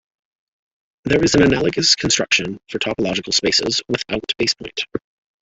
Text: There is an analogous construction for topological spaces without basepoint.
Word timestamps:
There 1.03 1.23
is 1.23 1.35
an 1.35 1.43
analogous 1.43 1.93
construction 1.95 2.59
for 2.71 2.79
topological 2.79 3.35
spaces 3.35 3.83
without 3.87 4.23
basepoint. 4.39 4.79